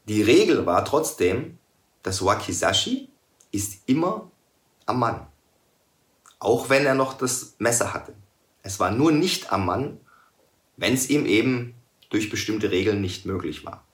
die 0.07 0.21
Regel 0.21 0.65
war 0.65 0.85
trotzdem, 0.85 1.59
das 2.03 2.23
Wakizashi 2.23 3.09
ist 3.51 3.81
immer 3.85 4.31
am 4.85 4.99
Mann. 4.99 5.27
Auch 6.39 6.69
wenn 6.69 6.85
er 6.85 6.95
noch 6.95 7.15
das 7.15 7.55
Messer 7.57 7.93
hatte. 7.93 8.15
Es 8.63 8.79
war 8.79 8.91
nur 8.91 9.11
nicht 9.11 9.51
am 9.51 9.65
Mann, 9.65 9.99
wenn 10.77 10.93
es 10.93 11.09
ihm 11.09 11.25
eben 11.25 11.75
durch 12.09 12.29
bestimmte 12.29 12.71
Regeln 12.71 13.01
nicht 13.01 13.25
möglich 13.25 13.65
war. 13.65 13.85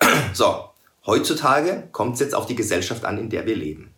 So, 0.32 0.70
heutzutage 1.06 1.88
kommt 1.92 2.14
es 2.14 2.20
jetzt 2.20 2.34
auf 2.34 2.46
die 2.46 2.54
Gesellschaft 2.54 3.04
an, 3.04 3.18
in 3.18 3.30
der 3.30 3.46
wir 3.46 3.56
leben. 3.56 3.92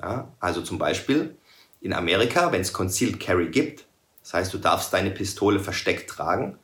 Ja, 0.00 0.32
also 0.38 0.60
zum 0.62 0.78
Beispiel 0.78 1.36
in 1.80 1.92
Amerika, 1.92 2.52
wenn 2.52 2.60
es 2.60 2.72
Concealed 2.72 3.18
Carry 3.18 3.48
gibt, 3.48 3.86
das 4.22 4.34
heißt, 4.34 4.54
du 4.54 4.58
darfst 4.58 4.92
deine 4.92 5.10
Pistole 5.10 5.60
versteckt 5.60 6.10
tragen, 6.10 6.58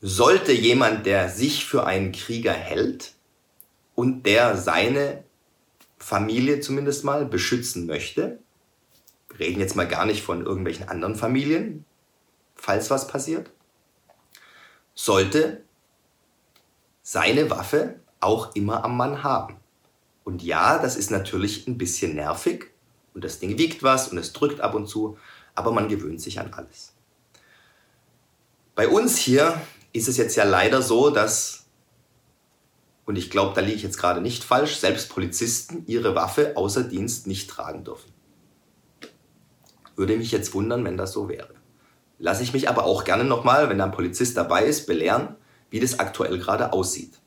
sollte 0.00 0.52
jemand, 0.52 1.04
der 1.04 1.28
sich 1.28 1.64
für 1.66 1.84
einen 1.84 2.12
Krieger 2.12 2.52
hält 2.52 3.12
und 3.94 4.24
der 4.24 4.56
seine 4.56 5.24
Familie 5.98 6.60
zumindest 6.60 7.04
mal 7.04 7.26
beschützen 7.26 7.86
möchte, 7.86 8.38
wir 9.28 9.46
reden 9.46 9.60
jetzt 9.60 9.76
mal 9.76 9.86
gar 9.86 10.06
nicht 10.06 10.22
von 10.22 10.44
irgendwelchen 10.44 10.88
anderen 10.88 11.16
Familien, 11.16 11.84
falls 12.60 12.90
was 12.90 13.08
passiert, 13.08 13.50
sollte 14.94 15.64
seine 17.02 17.50
Waffe 17.50 18.00
auch 18.20 18.54
immer 18.54 18.84
am 18.84 18.96
Mann 18.96 19.22
haben. 19.22 19.56
Und 20.24 20.42
ja, 20.42 20.78
das 20.78 20.96
ist 20.96 21.10
natürlich 21.10 21.66
ein 21.66 21.78
bisschen 21.78 22.14
nervig 22.14 22.70
und 23.14 23.24
das 23.24 23.38
Ding 23.38 23.56
wiegt 23.56 23.82
was 23.82 24.08
und 24.08 24.18
es 24.18 24.32
drückt 24.32 24.60
ab 24.60 24.74
und 24.74 24.86
zu, 24.86 25.16
aber 25.54 25.72
man 25.72 25.88
gewöhnt 25.88 26.20
sich 26.20 26.38
an 26.38 26.52
alles. 26.52 26.92
Bei 28.74 28.86
uns 28.88 29.16
hier 29.16 29.60
ist 29.92 30.08
es 30.08 30.18
jetzt 30.18 30.36
ja 30.36 30.44
leider 30.44 30.82
so, 30.82 31.10
dass, 31.10 31.64
und 33.06 33.16
ich 33.16 33.30
glaube, 33.30 33.54
da 33.54 33.62
liege 33.62 33.76
ich 33.76 33.82
jetzt 33.82 33.98
gerade 33.98 34.20
nicht 34.20 34.44
falsch, 34.44 34.76
selbst 34.76 35.08
Polizisten 35.08 35.84
ihre 35.86 36.14
Waffe 36.14 36.56
außer 36.56 36.84
Dienst 36.84 37.26
nicht 37.26 37.48
tragen 37.48 37.84
dürfen. 37.84 38.12
Würde 39.96 40.16
mich 40.16 40.30
jetzt 40.30 40.54
wundern, 40.54 40.84
wenn 40.84 40.98
das 40.98 41.12
so 41.12 41.28
wäre 41.28 41.59
lasse 42.20 42.42
ich 42.42 42.52
mich 42.52 42.68
aber 42.68 42.84
auch 42.84 43.04
gerne 43.04 43.24
nochmal, 43.24 43.68
wenn 43.68 43.78
da 43.78 43.84
ein 43.84 43.92
Polizist 43.92 44.36
dabei 44.36 44.64
ist, 44.64 44.86
belehren, 44.86 45.36
wie 45.70 45.80
das 45.80 45.98
aktuell 45.98 46.38
gerade 46.38 46.72
aussieht. 46.72 47.18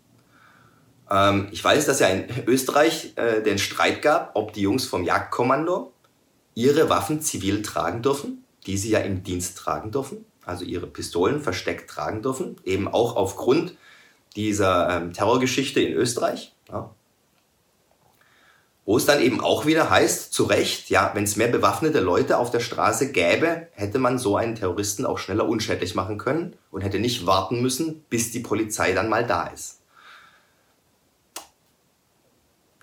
Ähm, 1.09 1.47
ich 1.51 1.63
weiß, 1.63 1.85
dass 1.85 2.00
ja 2.00 2.07
in 2.07 2.47
Österreich 2.47 3.13
äh, 3.15 3.41
den 3.41 3.57
Streit 3.57 4.01
gab, 4.01 4.31
ob 4.35 4.53
die 4.53 4.62
Jungs 4.62 4.85
vom 4.85 5.03
Jagdkommando 5.03 5.91
ihre 6.55 6.89
Waffen 6.89 7.21
zivil 7.21 7.62
tragen 7.62 8.01
dürfen, 8.01 8.45
die 8.65 8.77
sie 8.77 8.91
ja 8.91 9.00
im 9.00 9.23
Dienst 9.23 9.57
tragen 9.57 9.91
dürfen, 9.91 10.25
also 10.45 10.63
ihre 10.63 10.88
Pistolen 10.88 11.41
versteckt 11.41 11.89
tragen 11.89 12.21
dürfen, 12.21 12.55
eben 12.63 12.88
auch 12.88 13.15
aufgrund 13.15 13.75
dieser 14.35 14.89
ähm, 14.89 15.13
Terrorgeschichte 15.13 15.81
in 15.81 15.93
Österreich. 15.93 16.55
Ja. 16.69 16.93
Wo 18.85 18.97
es 18.97 19.05
dann 19.05 19.21
eben 19.21 19.39
auch 19.39 19.65
wieder 19.65 19.89
heißt, 19.89 20.33
zu 20.33 20.43
Recht, 20.43 20.89
ja, 20.89 21.11
wenn 21.13 21.23
es 21.23 21.37
mehr 21.37 21.47
bewaffnete 21.47 22.01
Leute 22.01 22.37
auf 22.37 22.51
der 22.51 22.59
Straße 22.59 23.13
gäbe, 23.13 23.67
hätte 23.71 23.97
man 23.97 24.19
so 24.19 24.35
einen 24.35 24.55
Terroristen 24.55 25.05
auch 25.05 25.19
schneller 25.19 25.47
unschädlich 25.47 25.95
machen 25.95 26.17
können 26.17 26.57
und 26.69 26.81
hätte 26.81 26.99
nicht 26.99 27.25
warten 27.25 27.61
müssen, 27.61 28.03
bis 28.09 28.31
die 28.31 28.41
Polizei 28.41 28.91
dann 28.91 29.07
mal 29.07 29.25
da 29.25 29.47
ist. 29.47 29.79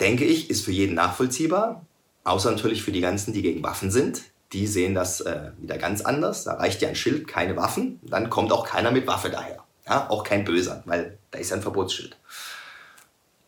Denke 0.00 0.24
ich, 0.24 0.48
ist 0.48 0.64
für 0.64 0.72
jeden 0.72 0.94
nachvollziehbar, 0.94 1.84
außer 2.24 2.50
natürlich 2.50 2.82
für 2.82 2.92
die 2.92 3.02
ganzen, 3.02 3.34
die 3.34 3.42
gegen 3.42 3.62
Waffen 3.62 3.90
sind. 3.90 4.22
Die 4.54 4.66
sehen 4.66 4.94
das 4.94 5.20
äh, 5.20 5.50
wieder 5.58 5.76
ganz 5.76 6.00
anders. 6.00 6.44
Da 6.44 6.54
reicht 6.54 6.80
ja 6.80 6.88
ein 6.88 6.96
Schild, 6.96 7.28
keine 7.28 7.56
Waffen, 7.56 8.00
dann 8.02 8.30
kommt 8.30 8.52
auch 8.52 8.66
keiner 8.66 8.90
mit 8.90 9.06
Waffe 9.06 9.28
daher. 9.28 9.62
Ja, 9.86 10.08
auch 10.08 10.24
kein 10.24 10.46
Böser, 10.46 10.82
weil 10.86 11.18
da 11.30 11.38
ist 11.38 11.52
ein 11.52 11.60
Verbotsschild. 11.60 12.16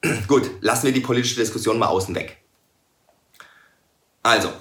Gut, 0.29 0.51
lassen 0.61 0.87
wir 0.87 0.93
die 0.93 1.01
politische 1.01 1.37
Diskussion 1.37 1.79
mal 1.79 1.87
außen 1.87 2.15
weg. 2.15 2.42
Also, 4.23 4.53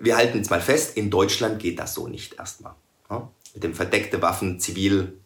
wir 0.00 0.16
halten 0.16 0.38
jetzt 0.38 0.50
mal 0.50 0.60
fest, 0.60 0.96
in 0.96 1.10
Deutschland 1.10 1.60
geht 1.60 1.78
das 1.78 1.94
so 1.94 2.08
nicht 2.08 2.34
erstmal. 2.34 2.74
Ja? 3.10 3.30
Mit 3.54 3.64
dem 3.64 3.74
verdeckte 3.74 4.22
Waffen 4.22 4.60
zivil 4.60 5.18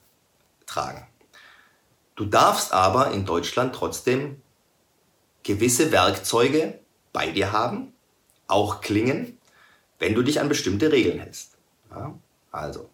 tragen. 0.67 1.07
Du 2.15 2.25
darfst 2.25 2.73
aber 2.73 3.11
in 3.13 3.25
Deutschland 3.25 3.75
trotzdem 3.75 4.41
gewisse 5.43 5.93
Werkzeuge 5.93 6.79
bei 7.13 7.31
dir 7.31 7.53
haben, 7.53 7.93
auch 8.47 8.81
Klingen, 8.81 9.39
wenn 9.99 10.15
du 10.15 10.23
dich 10.23 10.41
an 10.41 10.49
bestimmte 10.49 10.93
Regeln 10.93 11.19
hältst. 11.19 11.57
Ja? 11.91 12.15
Also, 12.51 12.89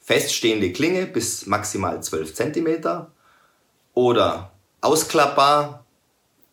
feststehende 0.00 0.72
Klinge 0.72 1.06
bis 1.06 1.46
maximal 1.46 2.02
12 2.02 2.34
cm 2.34 3.06
oder 3.94 4.52
ausklappbar. 4.80 5.84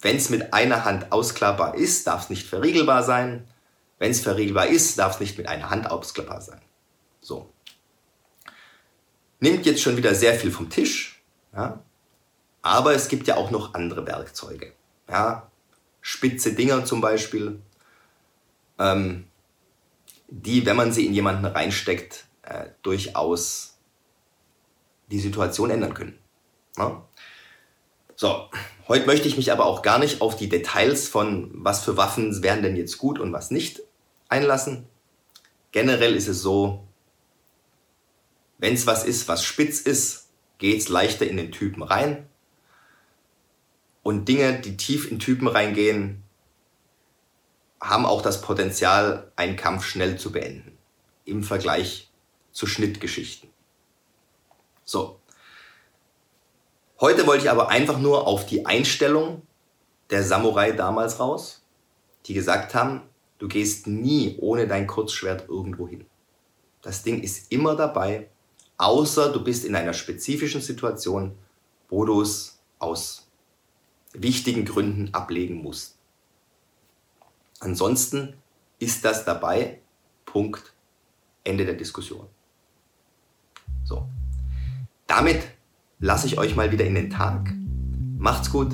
Wenn 0.01 0.17
es 0.17 0.29
mit 0.29 0.53
einer 0.53 0.85
Hand 0.85 1.11
ausklappbar 1.11 1.75
ist, 1.75 2.07
darf 2.07 2.23
es 2.23 2.29
nicht 2.29 2.47
verriegelbar 2.47 3.03
sein. 3.03 3.47
Wenn 3.99 4.11
es 4.11 4.21
verriegelbar 4.21 4.67
ist, 4.67 4.97
darf 4.97 5.15
es 5.15 5.19
nicht 5.19 5.37
mit 5.37 5.47
einer 5.47 5.69
Hand 5.69 5.91
ausklappbar 5.91 6.41
sein. 6.41 6.61
So. 7.21 7.51
Nimmt 9.41 9.65
jetzt 9.65 9.81
schon 9.81 9.97
wieder 9.97 10.15
sehr 10.15 10.33
viel 10.33 10.51
vom 10.51 10.69
Tisch, 10.69 11.21
ja? 11.53 11.83
aber 12.61 12.93
es 12.93 13.09
gibt 13.09 13.27
ja 13.27 13.35
auch 13.35 13.51
noch 13.51 13.73
andere 13.73 14.07
Werkzeuge. 14.07 14.73
Ja? 15.07 15.49
Spitze 16.01 16.53
Dinger 16.53 16.85
zum 16.85 17.01
Beispiel, 17.01 17.61
ähm, 18.79 19.27
die, 20.29 20.65
wenn 20.65 20.75
man 20.75 20.91
sie 20.93 21.05
in 21.05 21.13
jemanden 21.13 21.45
reinsteckt, 21.45 22.25
äh, 22.43 22.67
durchaus 22.81 23.77
die 25.11 25.19
Situation 25.19 25.71
ändern 25.71 25.93
können. 25.93 26.19
Ja? 26.77 27.05
So, 28.15 28.49
heute 28.87 29.05
möchte 29.05 29.27
ich 29.27 29.37
mich 29.37 29.51
aber 29.51 29.65
auch 29.65 29.81
gar 29.81 29.99
nicht 29.99 30.21
auf 30.21 30.35
die 30.35 30.49
Details 30.49 31.07
von, 31.07 31.51
was 31.53 31.83
für 31.83 31.97
Waffen 31.97 32.43
wären 32.43 32.61
denn 32.61 32.75
jetzt 32.75 32.97
gut 32.97 33.19
und 33.19 33.31
was 33.33 33.51
nicht 33.51 33.81
einlassen. 34.29 34.88
Generell 35.71 36.15
ist 36.15 36.27
es 36.27 36.41
so, 36.41 36.88
wenn 38.57 38.74
es 38.74 38.88
was 38.88 39.03
ist, 39.03 39.27
was 39.27 39.43
spitz 39.43 39.81
ist, 39.81 40.27
geht 40.57 40.79
es 40.79 40.89
leichter 40.89 41.27
in 41.27 41.38
den 41.38 41.51
Typen 41.51 41.83
rein. 41.83 42.27
Und 44.03 44.27
Dinge, 44.27 44.59
die 44.59 44.77
tief 44.77 45.09
in 45.09 45.19
Typen 45.19 45.48
reingehen, 45.48 46.24
haben 47.81 48.05
auch 48.05 48.21
das 48.21 48.41
Potenzial, 48.41 49.31
einen 49.36 49.55
Kampf 49.55 49.86
schnell 49.86 50.17
zu 50.17 50.31
beenden. 50.31 50.77
Im 51.25 51.43
Vergleich 51.43 52.12
zu 52.51 52.67
Schnittgeschichten. 52.67 53.50
So. 54.83 55.19
Heute 57.00 57.25
wollte 57.27 57.45
ich 57.45 57.50
aber 57.50 57.69
einfach 57.69 58.00
nur 58.00 58.27
auf 58.27 58.45
die 58.45 58.65
Einstellung 58.65 59.43
der 60.09 60.24
Samurai 60.24 60.71
damals 60.71 61.19
raus, 61.19 61.63
die 62.25 62.33
gesagt 62.33 62.75
haben, 62.75 63.08
Du 63.39 63.48
gehst 63.48 63.88
nie 63.88 64.38
ohne 64.39 64.67
dein 64.67 64.86
Kurzschwert 64.86 65.50
irgendwo 65.50 65.88
hin. 65.88 66.05
Das 66.81 67.03
Ding 67.03 67.22
ist 67.22 67.51
immer 67.51 67.75
dabei, 67.75 68.29
außer 68.77 69.31
du 69.31 69.43
bist 69.43 69.65
in 69.65 69.75
einer 69.75 69.93
spezifischen 69.93 70.62
Situation, 70.62 71.36
wo 71.89 72.05
du 72.05 72.22
es 72.22 72.60
aus 72.77 73.27
wichtigen 74.13 74.65
Gründen 74.65 75.13
ablegen 75.13 75.62
musst. 75.62 75.97
Ansonsten 77.60 78.36
ist 78.78 79.04
das 79.04 79.25
dabei. 79.25 79.82
Punkt. 80.25 80.73
Ende 81.43 81.65
der 81.65 81.75
Diskussion. 81.75 82.28
So. 83.84 84.08
Damit 85.08 85.41
lasse 85.99 86.28
ich 86.28 86.38
euch 86.38 86.56
mal 86.56 86.71
wieder 86.71 86.86
in 86.86 86.95
den 86.95 87.10
Tag. 87.10 87.54
Macht's 88.17 88.52
gut. 88.52 88.73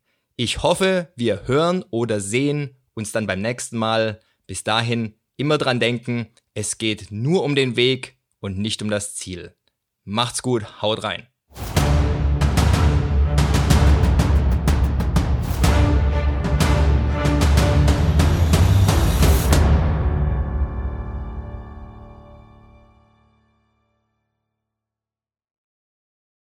Ich 0.43 0.63
hoffe, 0.63 1.13
wir 1.15 1.47
hören 1.47 1.85
oder 1.91 2.19
sehen 2.19 2.75
uns 2.95 3.11
dann 3.11 3.27
beim 3.27 3.43
nächsten 3.43 3.77
Mal. 3.77 4.21
Bis 4.47 4.63
dahin 4.63 5.13
immer 5.37 5.59
dran 5.59 5.79
denken, 5.79 6.33
es 6.55 6.79
geht 6.79 7.11
nur 7.11 7.43
um 7.43 7.53
den 7.53 7.75
Weg 7.75 8.17
und 8.39 8.57
nicht 8.57 8.81
um 8.81 8.89
das 8.89 9.13
Ziel. 9.13 9.55
Macht's 10.03 10.41
gut, 10.41 10.81
haut 10.81 11.03
rein. 11.03 11.27